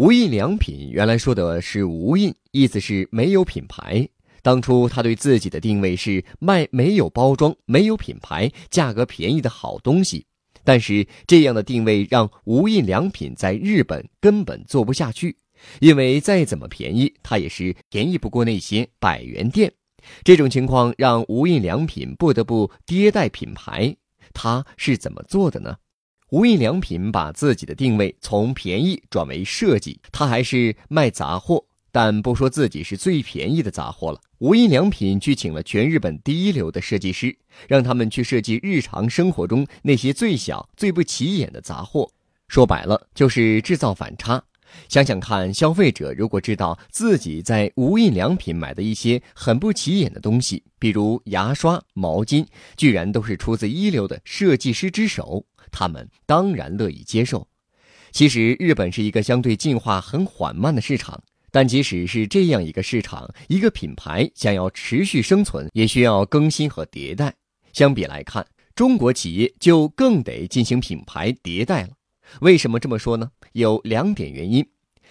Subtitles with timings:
[0.00, 4.08] 无印良品原来说的是无印，意思是没有品牌。
[4.40, 10.24] 当初他对自己的定位是卖没有包装、没有品牌、价格便宜的好东西。
[10.64, 15.36] 但是这样的定位让无印良品在日本根本做不下去，
[15.80, 19.70] 因为再怎么便宜，它也是便宜不过那些百元店。
[20.24, 23.94] 这种情况让无印良品不得不迭代品牌。
[24.32, 25.76] 它是怎么做的呢？
[26.30, 34.20] 无印良品把自己的定位从便宜转为设计，它还是卖杂货，但不说自己是最便宜的杂货了。
[34.38, 42.08] 无印良品去请了全日本第一流的设计师，让他们去设计日常生活中那些最小、最不起眼的杂货。
[42.46, 44.40] 说白了，就是制造反差。
[44.88, 55.44] 想想看，消费者如果知道自己在无印良品买的一些很不起眼的东西，比如牙刷、毛巾，居然都是出自一流的设计师之手。
[55.70, 57.46] 他们当然乐意接受。
[58.12, 67.34] 其实，日本是一个相对进化很缓慢的市场，但即使是这样一个市场，一个品牌想要持续生存，也需要更新和迭代。
[67.72, 71.90] 相比来看，中国企业就更得进行品牌迭代了。
[72.40, 73.30] 为什么这么说呢？
[73.52, 74.66] 有两点原因。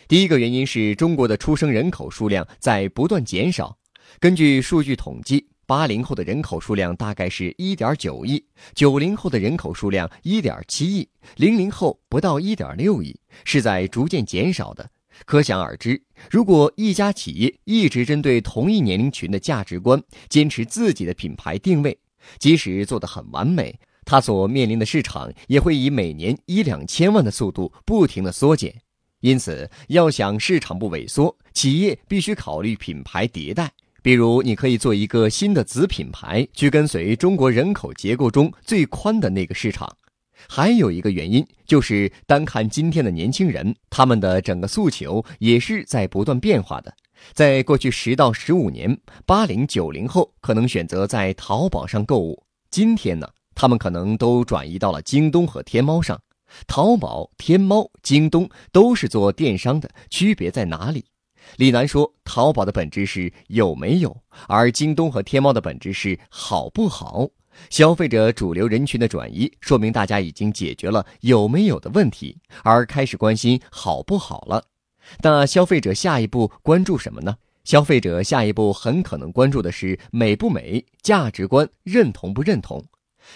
[0.07, 3.77] 第一个原因是中国的出生人口数量在不断减少，
[4.19, 5.47] 根据数据统计。
[5.69, 14.89] 八零后的人口数量大概是一点九亿，九零后的人口数量一点七亿，零零后不到一点六亿，是在逐渐减少的。
[15.27, 21.95] 可想而知，如果一家企业一直针对同一年龄群的价值观，坚持自己的品牌定位，
[22.39, 28.73] 即使做得很完美，它所面临的市场也会以每年一两千万的速度不停的缩减。
[29.19, 33.71] 因此，要想市场不萎缩，企业必须考虑品牌迭代。
[34.02, 39.95] 比如，你可以做一个新的子品牌，去跟随中国人口结构中最宽的那个市场。
[40.47, 46.94] 还有一个原因，就是单看今天的年轻人，他们的整个诉求也是在不断变化的。
[47.33, 56.17] 在过去十到十五年，八零九零后可能选择在淘宝上购物，今天呢，他们可能都转移到了京东和天猫上。
[56.65, 61.04] 淘宝、天猫、京东都是做电商的，区别在哪里？
[61.58, 64.15] 李楠说：“淘宝的本质是有没有，
[64.48, 67.27] 而京东和天猫的本质是好不好。
[67.70, 74.64] 消费者主流人群的转移，说明大家已经解决了有没有的问题，而开始关心好不好了。
[75.21, 77.36] 那消费者下一步关注什么呢？
[77.65, 82.83] 消费者下一步很可能关注的是美不美、价值观认同不认同。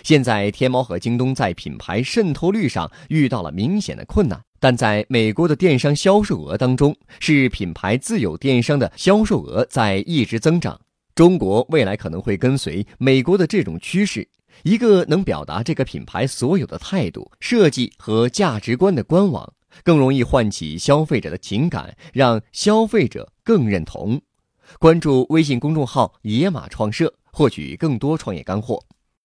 [0.01, 10.79] 现在，天猫和京东在品牌渗透率上遇到了明显的困难。”但在美国的电商销售额当中，是品牌自有电商的销售额在一直增长。
[11.13, 14.25] 中国未来可能会跟随美国的这种趋势，
[14.63, 19.51] 一个能表达这个品牌所有的态度、设计和价值观的官网，
[19.83, 24.21] 更容易唤起消费者的情感，让消费者更认同。
[24.79, 28.81] 关注微信公众号“野马创社”，获取更多创业干货。